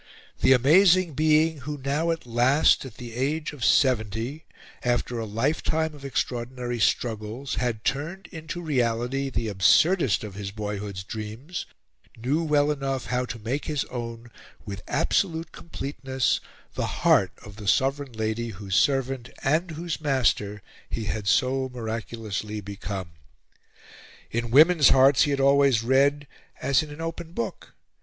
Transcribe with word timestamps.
The 0.39 0.53
amazing 0.53 1.13
being, 1.13 1.59
who 1.59 1.77
now 1.77 2.09
at 2.09 2.25
last, 2.25 2.85
at 2.85 2.95
the 2.95 3.13
age 3.13 3.53
of 3.53 3.63
seventy, 3.63 4.45
after 4.83 5.19
a 5.19 5.27
lifetime 5.27 5.93
of 5.93 6.03
extraordinary 6.03 6.79
struggles, 6.79 7.53
had 7.61 7.83
turned 7.83 8.25
into 8.31 8.61
reality 8.63 9.29
the 9.29 9.47
absurdest 9.47 10.23
of 10.23 10.33
his 10.33 10.49
boyhood's 10.49 11.03
dreams, 11.03 11.67
knew 12.17 12.41
well 12.43 12.71
enough 12.71 13.05
how 13.13 13.25
to 13.25 13.37
make 13.37 13.65
his 13.65 13.85
own, 13.91 14.31
with 14.65 14.81
absolute 14.87 15.51
completeness, 15.51 16.39
the 16.73 16.87
heart 17.05 17.33
of 17.45 17.57
the 17.57 17.67
Sovereign 17.67 18.13
Lady 18.13 18.49
whose 18.49 18.73
servant, 18.75 19.29
and 19.43 19.69
whose 19.69 20.01
master, 20.01 20.63
he 20.89 21.03
had 21.03 21.27
so 21.27 21.69
miraculously 21.71 22.59
become. 22.59 23.11
In 24.31 24.49
women's 24.49 24.89
hearts 24.89 25.21
he 25.21 25.29
had 25.29 25.39
always 25.39 25.83
read 25.83 26.25
as 26.59 26.81
in 26.81 26.89
an 26.89 27.01
open 27.01 27.33
book. 27.33 27.75